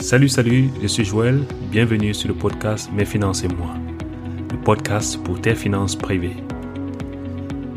Salut, 0.00 0.30
salut, 0.30 0.70
je 0.80 0.86
suis 0.86 1.04
Joël. 1.04 1.44
Bienvenue 1.70 2.14
sur 2.14 2.28
le 2.28 2.34
podcast 2.34 2.90
Mes 2.90 3.04
finances 3.04 3.44
et 3.44 3.48
moi, 3.48 3.74
le 4.50 4.56
podcast 4.56 5.22
pour 5.22 5.38
tes 5.38 5.54
finances 5.54 5.94
privées. 5.94 6.36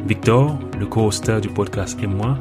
Victor, 0.07 0.57
le 0.79 0.85
co-hosteur 0.85 1.41
du 1.41 1.49
podcast 1.49 1.99
et 2.01 2.07
moi, 2.07 2.37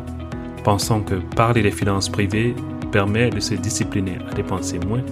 pensons 0.62 1.00
que 1.00 1.16
parler 1.34 1.62
des 1.62 1.72
finances 1.72 2.08
privées 2.08 2.54
permet 2.92 3.28
de 3.30 3.40
se 3.40 3.54
discipliner 3.54 4.18
à 4.30 4.34
dépenser 4.34 4.78
moins, 4.86 5.02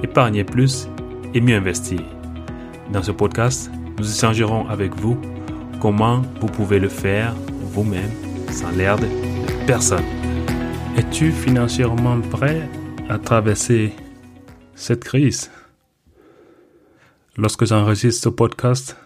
épargner 0.00 0.44
plus 0.44 0.88
et 1.34 1.40
mieux 1.40 1.56
investir. 1.56 2.00
Dans 2.92 3.02
ce 3.02 3.10
podcast, 3.10 3.68
nous 3.98 4.08
échangerons 4.08 4.68
avec 4.68 4.94
vous 4.94 5.18
comment 5.80 6.22
vous 6.40 6.46
pouvez 6.46 6.78
le 6.78 6.88
faire 6.88 7.34
vous-même 7.72 8.12
sans 8.52 8.70
l'aide 8.70 9.00
de 9.00 9.66
personne. 9.66 10.06
Es-tu 10.96 11.32
financièrement 11.32 12.20
prêt 12.20 12.62
à 13.08 13.18
traverser 13.18 13.92
cette 14.74 15.04
crise? 15.04 15.50
Lorsque 17.36 17.64
j'enregistre 17.64 18.24
ce 18.24 18.28
podcast, 18.28 18.96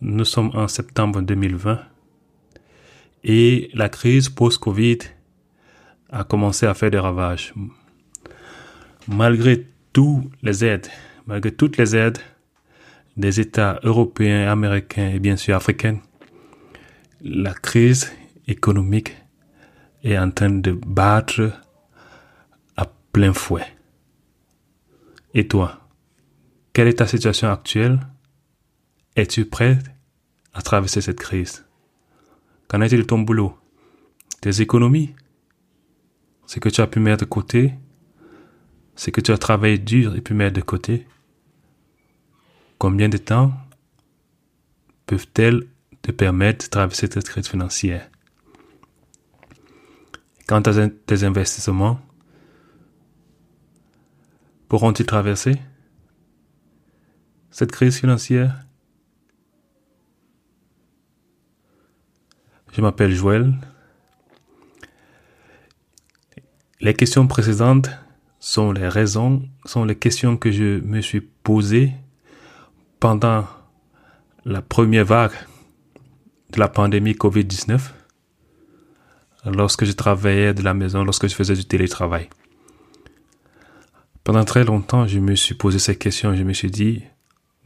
nous 0.00 0.24
sommes 0.24 0.50
en 0.54 0.68
septembre 0.68 1.22
2020 1.22 1.80
et 3.24 3.70
la 3.72 3.88
crise 3.88 4.28
post-Covid 4.28 4.98
a 6.10 6.24
commencé 6.24 6.66
à 6.66 6.74
faire 6.74 6.90
des 6.90 6.98
ravages. 6.98 7.54
Malgré 9.08 9.66
toutes 9.92 10.30
les 10.42 10.64
aides, 10.64 10.88
malgré 11.26 11.52
toutes 11.52 11.78
les 11.78 11.96
aides 11.96 12.18
des 13.16 13.40
États 13.40 13.80
européens, 13.84 14.50
américains 14.50 15.10
et 15.10 15.18
bien 15.18 15.36
sûr 15.36 15.56
africains, 15.56 16.00
la 17.22 17.54
crise 17.54 18.12
économique 18.48 19.16
est 20.02 20.18
en 20.18 20.30
train 20.30 20.50
de 20.50 20.72
battre 20.72 21.52
plein 23.12 23.32
fouet. 23.32 23.66
Et 25.34 25.46
toi, 25.46 25.88
quelle 26.72 26.88
est 26.88 26.98
ta 26.98 27.06
situation 27.06 27.50
actuelle? 27.50 28.00
Es-tu 29.16 29.44
prêt 29.44 29.78
à 30.54 30.62
traverser 30.62 31.02
cette 31.02 31.20
crise? 31.20 31.66
Qu'en 32.68 32.80
est-il 32.80 32.98
de 32.98 33.06
ton 33.06 33.18
boulot? 33.18 33.58
Tes 34.40 34.62
économies? 34.62 35.14
Ce 36.46 36.58
que 36.58 36.68
tu 36.70 36.80
as 36.80 36.86
pu 36.86 37.00
mettre 37.00 37.24
de 37.24 37.28
côté? 37.28 37.74
Ce 38.96 39.10
que 39.10 39.20
tu 39.20 39.32
as 39.32 39.38
travaillé 39.38 39.78
dur 39.78 40.16
et 40.16 40.20
pu 40.20 40.34
mettre 40.34 40.56
de 40.56 40.62
côté? 40.62 41.06
Combien 42.78 43.08
de 43.08 43.18
temps 43.18 43.52
peuvent-elles 45.06 45.66
te 46.00 46.10
permettre 46.10 46.64
de 46.64 46.70
traverser 46.70 47.08
cette 47.10 47.28
crise 47.28 47.48
financière? 47.48 48.10
Quant 50.48 50.60
à 50.60 50.88
tes 50.88 51.24
investissements, 51.24 52.00
pourront-ils 54.72 55.04
traverser 55.04 55.56
cette 57.50 57.70
crise 57.70 57.98
financière? 58.00 58.56
Je 62.72 62.80
m'appelle 62.80 63.12
Joël. 63.14 63.52
Les 66.80 66.94
questions 66.94 67.26
précédentes 67.26 67.90
sont 68.40 68.72
les 68.72 68.88
raisons, 68.88 69.46
sont 69.66 69.84
les 69.84 69.94
questions 69.94 70.38
que 70.38 70.50
je 70.50 70.80
me 70.80 71.02
suis 71.02 71.20
posées 71.20 71.92
pendant 72.98 73.46
la 74.46 74.62
première 74.62 75.04
vague 75.04 75.36
de 76.48 76.58
la 76.58 76.68
pandémie 76.68 77.12
COVID-19 77.12 77.90
lorsque 79.44 79.84
je 79.84 79.92
travaillais 79.92 80.54
de 80.54 80.62
la 80.62 80.72
maison, 80.72 81.04
lorsque 81.04 81.28
je 81.28 81.34
faisais 81.34 81.56
du 81.56 81.66
télétravail. 81.66 82.30
Pendant 84.24 84.44
très 84.44 84.64
longtemps, 84.64 85.06
je 85.06 85.18
me 85.18 85.34
suis 85.34 85.54
posé 85.54 85.78
ces 85.78 85.96
questions. 85.96 86.34
Je 86.34 86.44
me 86.44 86.52
suis 86.52 86.70
dit, 86.70 87.02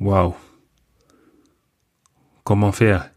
waouh, 0.00 0.34
comment 2.44 2.72
faire? 2.72 3.10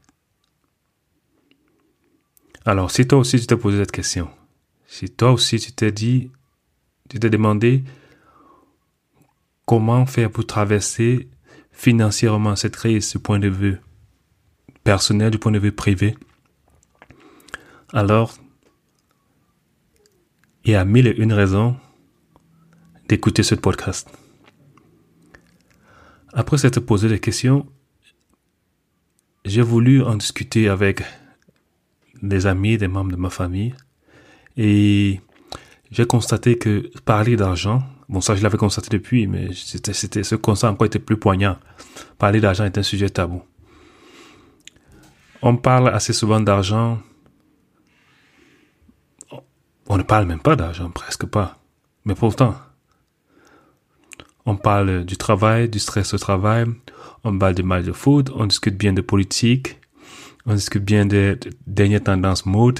Alors, 2.65 2.91
si 2.91 3.07
toi 3.07 3.19
aussi 3.19 3.39
tu 3.39 3.47
t'es 3.47 3.55
posé 3.55 3.77
cette 3.77 3.91
question, 3.91 4.29
si 4.85 5.09
toi 5.09 5.31
aussi 5.31 5.59
tu 5.59 5.71
t'es 5.71 5.91
dit, 5.91 6.31
tu 7.09 7.19
t'es 7.19 7.29
demandé 7.29 7.83
comment 9.65 10.05
faire 10.05 10.29
pour 10.29 10.45
traverser 10.45 11.29
financièrement 11.71 12.55
cette 12.55 12.75
crise 12.75 13.11
du 13.11 13.19
point 13.19 13.39
de 13.39 13.47
vue 13.47 13.79
personnel, 14.83 15.31
du 15.31 15.39
point 15.39 15.51
de 15.51 15.59
vue 15.59 15.71
privé, 15.71 16.17
alors 17.93 18.35
il 20.65 20.71
y 20.71 20.75
a 20.75 20.83
mille 20.85 21.07
et 21.07 21.15
une 21.15 21.33
raisons 21.33 21.77
d'écouter 23.09 23.43
ce 23.43 23.55
podcast. 23.55 24.09
Après 26.31 26.57
s'être 26.57 26.79
posé 26.79 27.09
des 27.09 27.19
questions, 27.19 27.65
j'ai 29.43 29.61
voulu 29.61 30.03
en 30.03 30.15
discuter 30.15 30.69
avec 30.69 31.03
des 32.21 32.45
amis, 32.45 32.77
des 32.77 32.87
membres 32.87 33.11
de 33.11 33.17
ma 33.17 33.29
famille, 33.29 33.73
et 34.55 35.19
j'ai 35.91 36.05
constaté 36.05 36.57
que 36.57 36.89
parler 37.03 37.35
d'argent, 37.35 37.83
bon 38.07 38.21
ça 38.21 38.35
je 38.35 38.43
l'avais 38.43 38.57
constaté 38.57 38.89
depuis, 38.95 39.27
mais 39.27 39.49
c'était, 39.53 40.23
ce 40.23 40.35
constat 40.35 40.71
encore 40.71 40.85
était 40.85 40.99
plus 40.99 41.17
poignant. 41.17 41.57
Parler 42.17 42.39
d'argent 42.39 42.65
est 42.65 42.77
un 42.77 42.83
sujet 42.83 43.09
tabou. 43.09 43.41
On 45.41 45.57
parle 45.57 45.89
assez 45.89 46.13
souvent 46.13 46.39
d'argent 46.39 46.99
on 49.91 49.97
ne 49.97 50.03
parle 50.03 50.27
même 50.27 50.39
pas 50.39 50.55
d'argent, 50.55 50.91
presque 50.91 51.25
pas. 51.25 51.57
Mais 52.05 52.13
pourtant, 52.13 52.55
on 54.45 54.55
parle 54.55 55.05
du 55.05 55.17
travail, 55.17 55.69
du 55.69 55.79
stress 55.79 56.13
au 56.13 56.17
travail, 56.17 56.65
on 57.23 57.37
parle 57.37 57.55
du 57.55 57.63
mal 57.63 57.83
de 57.83 57.91
foot, 57.91 58.31
on 58.35 58.45
discute 58.45 58.77
bien 58.77 58.93
de 58.93 59.01
politique, 59.01 59.79
on 60.45 60.53
discute 60.53 60.83
bien 60.83 61.05
des 61.05 61.37
dernières 61.67 62.03
tendances 62.03 62.45
mode, 62.45 62.79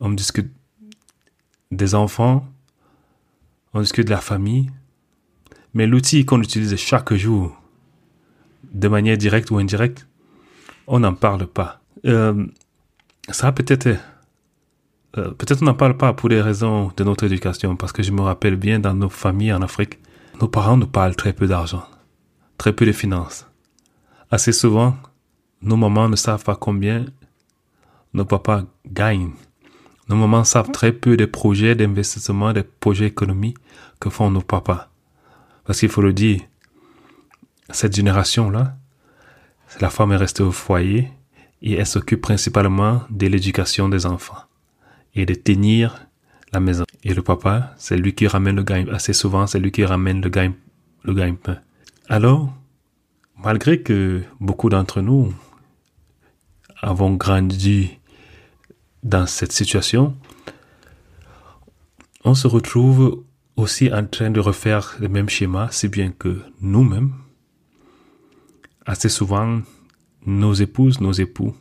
on 0.00 0.10
discute 0.10 0.50
des 1.70 1.94
enfants, 1.94 2.46
on 3.74 3.80
discute 3.80 4.06
de 4.06 4.12
la 4.12 4.20
famille. 4.20 4.70
Mais 5.74 5.86
l'outil 5.86 6.24
qu'on 6.24 6.40
utilise 6.40 6.74
chaque 6.76 7.12
jour, 7.14 7.54
de 8.72 8.88
manière 8.88 9.16
directe 9.16 9.50
ou 9.50 9.58
indirecte, 9.58 10.06
on 10.86 11.00
n'en 11.00 11.14
parle 11.14 11.46
pas. 11.46 11.80
Euh, 12.06 12.46
ça 13.30 13.52
peut-être 13.52 13.88
euh, 15.16 15.30
peut-être 15.30 15.62
on 15.62 15.66
n'en 15.66 15.74
parle 15.74 15.96
pas 15.96 16.12
pour 16.12 16.28
des 16.28 16.40
raisons 16.40 16.92
de 16.96 17.04
notre 17.04 17.24
éducation, 17.24 17.76
parce 17.76 17.92
que 17.92 18.02
je 18.02 18.12
me 18.12 18.20
rappelle 18.20 18.56
bien 18.56 18.78
dans 18.78 18.94
nos 18.94 19.08
familles 19.08 19.52
en 19.52 19.62
Afrique, 19.62 19.98
nos 20.40 20.48
parents 20.48 20.76
nous 20.76 20.86
parlent 20.86 21.16
très 21.16 21.32
peu 21.32 21.46
d'argent, 21.46 21.84
très 22.58 22.72
peu 22.72 22.86
de 22.86 22.92
finances. 22.92 23.46
Assez 24.30 24.52
souvent, 24.52 24.96
nos 25.62 25.76
mamans 25.76 26.08
ne 26.08 26.16
savent 26.16 26.44
pas 26.44 26.56
combien 26.56 27.06
nos 28.14 28.24
papas 28.24 28.62
gagnent. 28.86 29.32
Nos 30.08 30.16
mamans 30.16 30.44
savent 30.44 30.70
très 30.70 30.92
peu 30.92 31.16
des 31.16 31.26
projets 31.26 31.74
d'investissement, 31.74 32.52
des 32.52 32.62
projets 32.62 33.06
économiques 33.06 33.58
que 34.00 34.10
font 34.10 34.30
nos 34.30 34.40
papas. 34.40 34.88
Parce 35.64 35.80
qu'il 35.80 35.88
faut 35.88 36.02
le 36.02 36.12
dire, 36.12 36.40
cette 37.70 37.94
génération-là, 37.94 38.76
la 39.80 39.90
femme 39.90 40.12
est 40.12 40.16
restée 40.16 40.42
au 40.42 40.52
foyer 40.52 41.10
et 41.60 41.74
elle 41.74 41.86
s'occupe 41.86 42.22
principalement 42.22 43.02
de 43.10 43.26
l'éducation 43.26 43.88
des 43.88 44.06
enfants 44.06 44.44
et 45.14 45.26
de 45.26 45.34
tenir 45.34 46.07
la 46.52 46.60
maison. 46.60 46.84
Et 47.04 47.14
le 47.14 47.22
papa, 47.22 47.74
c'est 47.78 47.96
lui 47.96 48.14
qui 48.14 48.26
ramène 48.26 48.56
le 48.56 48.62
gain. 48.62 48.86
Assez 48.92 49.12
souvent, 49.12 49.46
c'est 49.46 49.58
lui 49.58 49.70
qui 49.70 49.84
ramène 49.84 50.20
le 50.20 50.30
gain, 50.30 50.52
le 51.04 51.14
gain-pain. 51.14 51.58
Alors, 52.08 52.52
malgré 53.36 53.82
que 53.82 54.22
beaucoup 54.40 54.68
d'entre 54.68 55.00
nous 55.00 55.34
avons 56.80 57.14
grandi 57.14 57.98
dans 59.02 59.26
cette 59.26 59.52
situation, 59.52 60.16
on 62.24 62.34
se 62.34 62.46
retrouve 62.46 63.24
aussi 63.56 63.92
en 63.92 64.04
train 64.06 64.30
de 64.30 64.40
refaire 64.40 64.96
le 65.00 65.08
même 65.08 65.28
schéma, 65.28 65.68
si 65.70 65.88
bien 65.88 66.10
que 66.10 66.40
nous-mêmes, 66.60 67.12
assez 68.86 69.08
souvent, 69.08 69.60
nos 70.24 70.54
épouses, 70.54 71.00
nos 71.00 71.12
époux, 71.12 71.54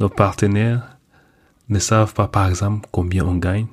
nos 0.00 0.08
partenaires 0.08 0.98
ne 1.68 1.78
savent 1.78 2.14
pas, 2.14 2.28
par 2.28 2.48
exemple, 2.48 2.88
combien 2.92 3.24
on 3.24 3.36
gagne, 3.36 3.66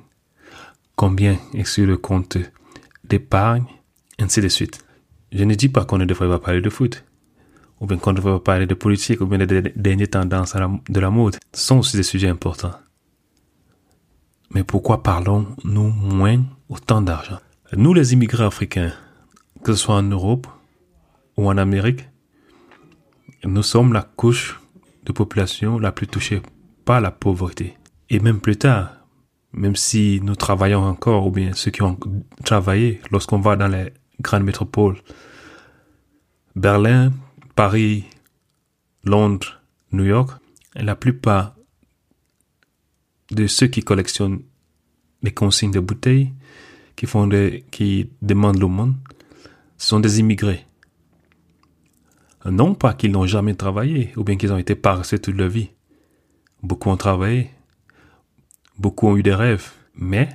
combien 0.96 1.38
est 1.54 1.64
sur 1.64 1.86
le 1.86 1.96
compte 1.96 2.38
d'épargne, 3.04 3.64
ainsi 4.18 4.40
de 4.40 4.48
suite. 4.48 4.84
Je 5.32 5.44
ne 5.44 5.54
dis 5.54 5.68
pas 5.68 5.84
qu'on 5.84 5.98
ne 5.98 6.04
devrait 6.04 6.28
pas 6.28 6.38
parler 6.38 6.60
de 6.60 6.70
foot, 6.70 7.04
ou 7.80 7.86
bien 7.86 7.96
qu'on 7.96 8.12
ne 8.12 8.16
devrait 8.16 8.34
pas 8.34 8.52
parler 8.52 8.66
de 8.66 8.74
politique, 8.74 9.20
ou 9.20 9.26
bien 9.26 9.38
des 9.38 9.62
dernières 9.62 10.10
tendances 10.10 10.54
de 10.54 11.00
la 11.00 11.10
mode. 11.10 11.36
Ce 11.52 11.66
sont 11.66 11.78
aussi 11.78 11.96
des 11.96 12.02
sujets 12.02 12.28
importants. 12.28 12.74
Mais 14.54 14.64
pourquoi 14.64 15.02
parlons-nous 15.02 15.88
moins 15.88 16.42
autant 16.68 17.00
d'argent? 17.00 17.38
Nous, 17.74 17.94
les 17.94 18.12
immigrés 18.12 18.44
africains, 18.44 18.92
que 19.64 19.72
ce 19.72 19.78
soit 19.78 19.94
en 19.94 20.02
Europe 20.02 20.46
ou 21.38 21.48
en 21.48 21.56
Amérique, 21.56 22.06
nous 23.44 23.62
sommes 23.62 23.94
la 23.94 24.02
couche 24.02 24.60
de 25.04 25.12
population 25.12 25.78
la 25.78 25.90
plus 25.90 26.06
touchée 26.06 26.42
par 26.84 27.00
la 27.00 27.10
pauvreté. 27.10 27.76
Et 28.10 28.20
même 28.20 28.40
plus 28.40 28.56
tard, 28.56 29.01
même 29.52 29.76
si 29.76 30.20
nous 30.22 30.36
travaillons 30.36 30.82
encore, 30.82 31.26
ou 31.26 31.30
bien 31.30 31.52
ceux 31.52 31.70
qui 31.70 31.82
ont 31.82 31.98
travaillé, 32.44 33.00
lorsqu'on 33.10 33.40
va 33.40 33.56
dans 33.56 33.68
les 33.68 33.92
grandes 34.20 34.44
métropoles, 34.44 34.96
Berlin, 36.56 37.12
Paris, 37.54 38.04
Londres, 39.04 39.60
New 39.92 40.04
York, 40.04 40.30
la 40.74 40.96
plupart 40.96 41.54
de 43.30 43.46
ceux 43.46 43.66
qui 43.66 43.82
collectionnent 43.82 44.42
les 45.22 45.32
consignes 45.32 45.70
de 45.70 45.80
bouteilles, 45.80 46.32
qui 46.96 47.06
font 47.06 47.26
des, 47.26 47.64
qui 47.70 48.10
demandent 48.20 48.58
l'aumône, 48.58 48.96
sont 49.78 50.00
des 50.00 50.20
immigrés. 50.20 50.66
Non 52.44 52.74
pas 52.74 52.94
qu'ils 52.94 53.12
n'ont 53.12 53.26
jamais 53.26 53.54
travaillé, 53.54 54.12
ou 54.16 54.24
bien 54.24 54.36
qu'ils 54.36 54.52
ont 54.52 54.58
été 54.58 54.74
paresseux 54.74 55.18
toute 55.18 55.36
leur 55.36 55.48
vie. 55.48 55.70
Beaucoup 56.62 56.90
ont 56.90 56.96
travaillé, 56.96 57.50
beaucoup 58.82 59.08
ont 59.08 59.16
eu 59.16 59.22
des 59.22 59.34
rêves, 59.34 59.70
mais 59.94 60.28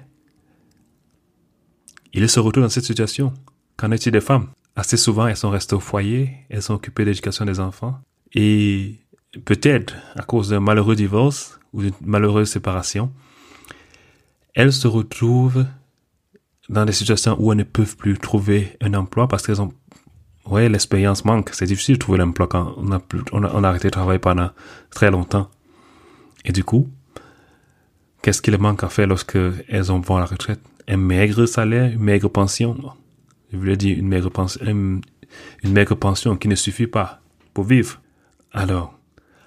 ils 2.13 2.27
se 2.29 2.39
retrouvent 2.39 2.63
dans 2.63 2.69
cette 2.69 2.85
situation. 2.85 3.33
Qu'en 3.75 3.91
est-il 3.91 4.11
des 4.11 4.21
femmes? 4.21 4.47
Assez 4.75 4.97
souvent, 4.97 5.27
elles 5.27 5.37
sont 5.37 5.51
restées 5.51 5.75
au 5.75 5.79
foyer, 5.79 6.31
elles 6.49 6.63
sont 6.63 6.73
occupées 6.73 7.03
de 7.03 7.09
l'éducation 7.09 7.45
des 7.45 7.59
enfants, 7.59 7.99
et 8.33 8.99
peut-être 9.45 9.95
à 10.15 10.23
cause 10.23 10.49
d'un 10.49 10.59
malheureux 10.59 10.95
divorce 10.95 11.59
ou 11.73 11.81
d'une 11.81 11.93
malheureuse 12.01 12.49
séparation, 12.49 13.11
elles 14.55 14.73
se 14.73 14.87
retrouvent 14.87 15.65
dans 16.69 16.85
des 16.85 16.91
situations 16.91 17.35
où 17.39 17.51
elles 17.51 17.59
ne 17.59 17.63
peuvent 17.63 17.95
plus 17.95 18.17
trouver 18.17 18.75
un 18.81 18.93
emploi 18.93 19.27
parce 19.27 19.45
qu'elles 19.45 19.61
ont, 19.61 19.73
ouais, 20.45 20.69
l'expérience 20.69 21.25
manque. 21.25 21.51
C'est 21.53 21.65
difficile 21.65 21.95
de 21.95 21.99
trouver 21.99 22.17
l'emploi 22.17 22.47
quand 22.47 22.73
on 22.77 22.91
a, 22.91 22.99
on 23.31 23.43
a, 23.43 23.51
on 23.53 23.63
a 23.63 23.69
arrêté 23.69 23.87
de 23.87 23.91
travailler 23.91 24.19
pendant 24.19 24.49
très 24.89 25.11
longtemps. 25.11 25.49
Et 26.45 26.51
du 26.51 26.63
coup, 26.63 26.89
qu'est-ce 28.21 28.41
qu'il 28.41 28.57
manque 28.57 28.83
à 28.83 28.89
faire 28.89 29.07
lorsque 29.07 29.37
elles 29.67 29.91
ont 29.91 29.99
vont 29.99 30.17
la 30.17 30.25
retraite? 30.25 30.61
Un 30.87 30.97
maigre 30.97 31.45
salaire, 31.45 31.91
une 31.91 31.99
maigre 31.99 32.29
pension. 32.29 32.77
Je 33.51 33.57
voulais 33.57 33.77
dire 33.77 33.97
une 33.97 34.07
maigre 34.07 34.29
pension, 34.29 34.61
une 34.65 35.01
maigre 35.63 35.95
pension 35.95 36.37
qui 36.37 36.47
ne 36.47 36.55
suffit 36.55 36.87
pas 36.87 37.21
pour 37.53 37.65
vivre. 37.65 38.01
Alors, 38.51 38.97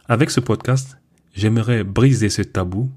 avec 0.08 0.30
ce 0.30 0.40
podcast, 0.40 0.98
j'aimerais 1.34 1.84
briser 1.84 2.28
ce 2.28 2.42
tabou, 2.42 2.90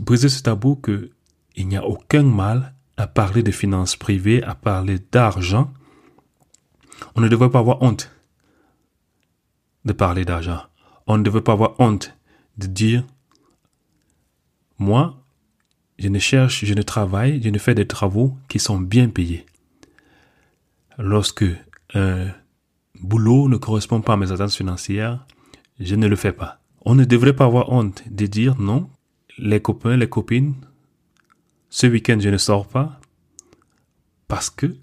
briser 0.00 0.28
ce 0.28 0.42
tabou 0.42 0.76
que 0.76 1.10
il 1.56 1.68
n'y 1.68 1.76
a 1.76 1.84
aucun 1.84 2.22
mal 2.22 2.74
à 2.96 3.06
parler 3.06 3.42
de 3.42 3.50
finances 3.50 3.96
privées, 3.96 4.42
à 4.42 4.54
parler 4.54 4.98
d'argent. 5.12 5.72
On 7.14 7.20
ne 7.20 7.28
devrait 7.28 7.50
pas 7.50 7.58
avoir 7.58 7.82
honte 7.82 8.10
de 9.84 9.92
parler 9.92 10.24
d'argent. 10.24 10.62
On 11.06 11.18
ne 11.18 11.22
devrait 11.22 11.42
pas 11.42 11.52
avoir 11.52 11.78
honte 11.78 12.16
de 12.58 12.66
dire, 12.66 13.04
moi, 14.78 15.22
je 15.98 16.08
ne 16.08 16.18
cherche, 16.18 16.64
je 16.64 16.74
ne 16.74 16.82
travaille, 16.82 17.42
je 17.42 17.50
ne 17.50 17.58
fais 17.58 17.74
des 17.74 17.86
travaux 17.86 18.36
qui 18.48 18.58
sont 18.58 18.78
bien 18.78 19.08
payés. 19.08 19.46
Lorsque 20.98 21.44
un 21.94 22.28
boulot 23.00 23.48
ne 23.48 23.56
correspond 23.56 24.00
pas 24.00 24.14
à 24.14 24.16
mes 24.16 24.32
attentes 24.32 24.52
financières, 24.52 25.26
je 25.80 25.94
ne 25.94 26.06
le 26.06 26.16
fais 26.16 26.32
pas. 26.32 26.60
On 26.82 26.94
ne 26.94 27.04
devrait 27.04 27.34
pas 27.34 27.46
avoir 27.46 27.72
honte 27.72 28.02
de 28.10 28.26
dire 28.26 28.60
non, 28.60 28.90
les 29.38 29.60
copains, 29.60 29.96
les 29.96 30.08
copines 30.08 30.54
ce 31.74 31.88
week-end, 31.88 32.18
je 32.20 32.28
ne 32.28 32.38
sors 32.38 32.68
pas 32.68 33.00
parce 34.28 34.48
que 34.48 34.76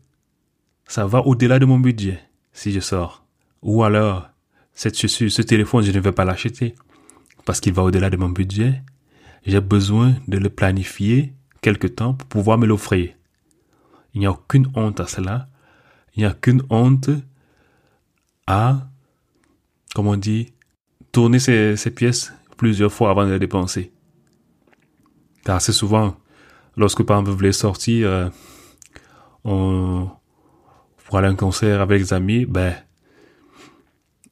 ça 0.87 1.05
va 1.05 1.21
au-delà 1.25 1.57
de 1.57 1.65
mon 1.65 1.79
budget 1.79 2.19
si 2.51 2.73
je 2.73 2.81
sors. 2.81 3.25
Ou 3.61 3.85
alors, 3.85 4.27
cette 4.73 4.99
chaussure, 4.99 5.31
ce 5.31 5.41
téléphone, 5.41 5.85
je 5.85 5.91
ne 5.93 6.01
vais 6.01 6.11
pas 6.11 6.25
l'acheter 6.25 6.75
parce 7.45 7.61
qu'il 7.61 7.71
va 7.71 7.83
au-delà 7.83 8.09
de 8.09 8.17
mon 8.17 8.27
budget. 8.27 8.83
J'ai 9.45 9.61
besoin 9.61 10.15
de 10.27 10.37
le 10.37 10.49
planifier 10.49 11.33
quelque 11.61 11.87
temps 11.87 12.13
pour 12.13 12.27
pouvoir 12.27 12.57
me 12.57 12.67
l'offrir. 12.67 13.13
Il 14.13 14.19
n'y 14.19 14.25
a 14.25 14.31
aucune 14.31 14.67
honte 14.75 14.99
à 14.99 15.07
cela. 15.07 15.47
Il 16.15 16.19
n'y 16.19 16.25
a 16.25 16.31
aucune 16.31 16.63
honte 16.69 17.09
à, 18.47 18.87
comme 19.95 20.07
on 20.07 20.17
dit, 20.17 20.53
tourner 21.11 21.39
ces, 21.39 21.75
ces 21.77 21.91
pièces 21.91 22.33
plusieurs 22.57 22.91
fois 22.91 23.09
avant 23.09 23.25
de 23.25 23.31
les 23.31 23.39
dépenser. 23.39 23.91
Car 25.43 25.55
assez 25.55 25.73
souvent, 25.73 26.15
lorsque 26.77 27.03
par 27.03 27.17
exemple 27.17 27.31
vous 27.31 27.37
voulez 27.37 27.53
sortir 27.53 28.07
euh, 28.07 28.29
on, 29.43 30.09
pour 31.05 31.17
aller 31.17 31.27
à 31.27 31.31
un 31.31 31.35
concert 31.35 31.81
avec 31.81 31.99
les 31.99 32.13
amis, 32.13 32.45
ben 32.45 32.75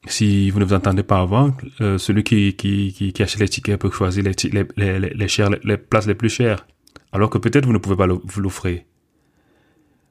si 0.07 0.49
vous 0.49 0.59
ne 0.59 0.65
vous 0.65 0.73
entendez 0.73 1.03
pas 1.03 1.19
avant, 1.19 1.55
euh, 1.81 1.97
celui 1.97 2.23
qui, 2.23 2.55
qui, 2.55 2.93
qui, 2.93 3.11
qui, 3.11 3.23
achète 3.23 3.41
les 3.41 3.49
tickets 3.49 3.79
peut 3.79 3.91
choisir 3.91 4.23
les, 4.23 4.31
les, 4.51 4.65
les, 4.77 4.99
les, 4.99 5.27
les, 5.63 5.77
places 5.77 6.07
les 6.07 6.15
plus 6.15 6.29
chères. 6.29 6.65
Alors 7.11 7.29
que 7.29 7.37
peut-être 7.37 7.65
vous 7.65 7.73
ne 7.73 7.77
pouvez 7.77 7.95
pas 7.95 8.07
vous 8.07 8.41
l'offrir. 8.41 8.81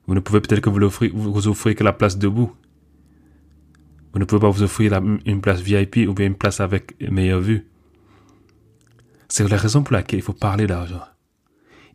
Vous 0.06 0.14
ne 0.14 0.20
pouvez 0.20 0.40
peut-être 0.40 0.60
que 0.60 0.70
vous, 0.70 0.78
l'offrir, 0.78 1.10
vous 1.14 1.48
offrir 1.48 1.74
que 1.74 1.84
la 1.84 1.92
place 1.92 2.18
debout. 2.18 2.52
Vous 4.12 4.18
ne 4.18 4.24
pouvez 4.24 4.40
pas 4.40 4.50
vous 4.50 4.62
offrir 4.62 5.00
une 5.24 5.40
place 5.40 5.60
VIP 5.60 6.08
ou 6.08 6.14
bien 6.14 6.26
une 6.26 6.34
place 6.34 6.60
avec 6.60 6.98
meilleure 7.10 7.40
vue. 7.40 7.66
C'est 9.28 9.46
la 9.48 9.56
raison 9.56 9.82
pour 9.82 9.92
laquelle 9.92 10.18
il 10.18 10.22
faut 10.22 10.32
parler 10.32 10.66
d'argent. 10.66 11.02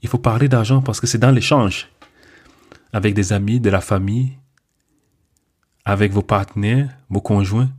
Il 0.01 0.09
faut 0.09 0.19
parler 0.19 0.47
d'argent 0.47 0.81
parce 0.81 0.99
que 0.99 1.07
c'est 1.07 1.17
dans 1.17 1.31
l'échange 1.31 1.89
avec 2.91 3.15
des 3.15 3.33
amis, 3.33 3.59
de 3.59 3.71
la 3.71 3.81
famille, 3.81 4.37
avec 5.83 6.11
vos 6.11 6.21
partenaires, 6.21 6.95
vos 7.09 7.21
conjoints, 7.21 7.71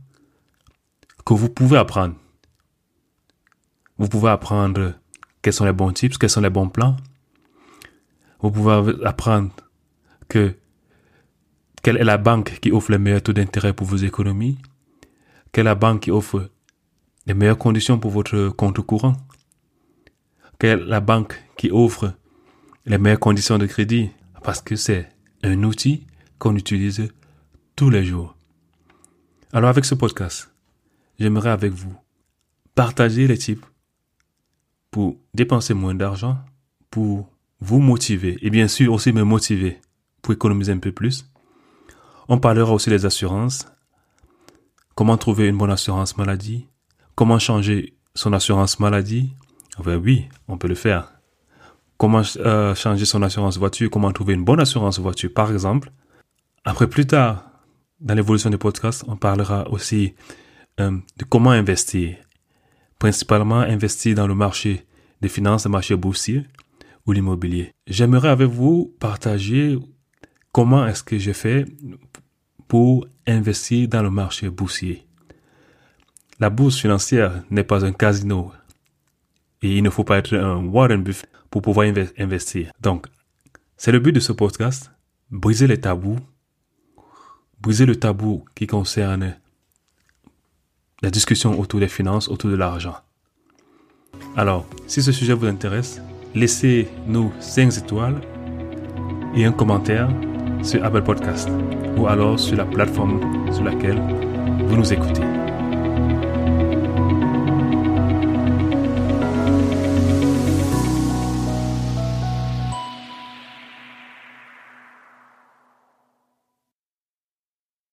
que 1.25 1.33
vous 1.33 1.49
pouvez 1.49 1.77
apprendre. 1.77 2.15
Vous 3.97 4.07
pouvez 4.07 4.29
apprendre 4.29 4.93
quels 5.41 5.53
sont 5.53 5.65
les 5.65 5.73
bons 5.73 5.91
tips, 5.91 6.17
quels 6.17 6.29
sont 6.29 6.41
les 6.41 6.49
bons 6.49 6.69
plans. 6.69 6.97
Vous 8.41 8.51
pouvez 8.51 8.93
apprendre 9.05 9.51
que 10.29 10.55
quelle 11.81 11.97
est 11.97 12.03
la 12.03 12.17
banque 12.17 12.59
qui 12.59 12.71
offre 12.71 12.91
les 12.91 12.97
meilleurs 12.97 13.23
taux 13.23 13.33
d'intérêt 13.33 13.73
pour 13.73 13.87
vos 13.87 13.97
économies, 13.97 14.57
quelle 15.51 15.65
est 15.65 15.69
la 15.69 15.75
banque 15.75 16.01
qui 16.01 16.11
offre 16.11 16.49
les 17.27 17.33
meilleures 17.33 17.57
conditions 17.57 17.99
pour 17.99 18.11
votre 18.11 18.49
compte 18.49 18.79
courant, 18.81 19.15
quelle 20.59 20.79
est 20.79 20.85
la 20.85 20.99
banque 20.99 21.41
qui 21.57 21.71
offre 21.71 22.13
les 22.85 22.97
meilleures 22.97 23.19
conditions 23.19 23.57
de 23.57 23.65
crédit 23.65 24.09
parce 24.43 24.61
que 24.61 24.75
c'est 24.75 25.09
un 25.43 25.63
outil 25.63 26.05
qu'on 26.37 26.55
utilise 26.55 27.07
tous 27.75 27.89
les 27.89 28.03
jours. 28.03 28.35
Alors 29.53 29.69
avec 29.69 29.85
ce 29.85 29.95
podcast, 29.95 30.54
j'aimerais 31.19 31.49
avec 31.49 31.71
vous 31.71 31.95
partager 32.73 33.27
les 33.27 33.37
types 33.37 33.65
pour 34.91 35.17
dépenser 35.33 35.73
moins 35.73 35.95
d'argent, 35.95 36.37
pour 36.89 37.29
vous 37.59 37.79
motiver 37.79 38.37
et 38.41 38.49
bien 38.49 38.67
sûr 38.67 38.93
aussi 38.93 39.11
me 39.11 39.23
motiver 39.23 39.79
pour 40.21 40.33
économiser 40.33 40.71
un 40.71 40.79
peu 40.79 40.91
plus. 40.91 41.29
On 42.27 42.39
parlera 42.39 42.73
aussi 42.73 42.89
des 42.89 43.05
assurances, 43.05 43.67
comment 44.95 45.17
trouver 45.17 45.47
une 45.47 45.57
bonne 45.57 45.71
assurance 45.71 46.17
maladie, 46.17 46.67
comment 47.15 47.39
changer 47.39 47.95
son 48.13 48.33
assurance 48.33 48.79
maladie? 48.79 49.33
Oui, 49.85 50.29
on 50.47 50.57
peut 50.57 50.69
le 50.69 50.75
faire 50.75 51.15
comment 51.97 52.21
euh, 52.37 52.75
changer 52.75 53.05
son 53.05 53.21
assurance 53.21 53.57
voiture, 53.57 53.89
comment 53.89 54.11
trouver 54.11 54.33
une 54.33 54.43
bonne 54.43 54.59
assurance 54.59 54.99
voiture, 54.99 55.31
par 55.33 55.51
exemple? 55.51 55.91
Après, 56.63 56.87
plus 56.87 57.05
tard, 57.05 57.49
dans 57.99 58.13
l'évolution 58.13 58.49
du 58.49 58.57
podcast, 58.57 59.03
on 59.07 59.15
parlera 59.15 59.69
aussi 59.69 60.13
euh, 60.79 60.97
de 61.17 61.25
comment 61.25 61.51
investir? 61.51 62.17
Principalement, 62.99 63.59
investir 63.59 64.15
dans 64.15 64.27
le 64.27 64.35
marché 64.35 64.85
des 65.21 65.29
finances, 65.29 65.65
le 65.65 65.71
marché 65.71 65.95
boursier 65.95 66.45
ou 67.05 67.11
l'immobilier. 67.11 67.71
J'aimerais 67.87 68.29
avec 68.29 68.49
vous 68.49 68.95
partager 68.99 69.77
comment 70.51 70.87
est-ce 70.87 71.03
que 71.03 71.17
j'ai 71.17 71.33
fait 71.33 71.65
pour 72.67 73.07
investir 73.27 73.87
dans 73.87 74.01
le 74.01 74.09
marché 74.09 74.49
boursier. 74.49 75.05
La 76.39 76.49
bourse 76.49 76.79
financière 76.79 77.43
n'est 77.49 77.63
pas 77.63 77.85
un 77.85 77.93
casino 77.93 78.51
et 79.61 79.77
il 79.77 79.83
ne 79.83 79.89
faut 79.89 80.03
pas 80.03 80.17
être 80.17 80.35
un 80.35 80.65
Warren 80.65 81.01
Buffett 81.01 81.29
pour 81.49 81.61
pouvoir 81.61 81.87
investir. 82.17 82.71
Donc, 82.81 83.07
c'est 83.77 83.91
le 83.91 83.99
but 83.99 84.11
de 84.11 84.19
ce 84.19 84.31
podcast, 84.31 84.91
briser 85.31 85.67
les 85.67 85.79
tabous, 85.79 86.19
briser 87.61 87.85
le 87.85 87.95
tabou 87.95 88.45
qui 88.55 88.67
concerne 88.67 89.37
la 91.01 91.09
discussion 91.09 91.59
autour 91.59 91.79
des 91.79 91.87
finances, 91.87 92.29
autour 92.29 92.49
de 92.49 92.55
l'argent. 92.55 92.95
Alors, 94.35 94.65
si 94.87 95.01
ce 95.01 95.11
sujet 95.11 95.33
vous 95.33 95.45
intéresse, 95.45 96.01
laissez-nous 96.33 97.31
5 97.39 97.77
étoiles 97.77 98.21
et 99.35 99.45
un 99.45 99.51
commentaire 99.51 100.09
sur 100.63 100.83
Apple 100.83 101.03
Podcast 101.03 101.49
ou 101.97 102.07
alors 102.07 102.39
sur 102.39 102.57
la 102.57 102.65
plateforme 102.65 103.19
sur 103.51 103.63
laquelle 103.63 104.01
vous 104.67 104.75
nous 104.75 104.93
écoutez. 104.93 105.44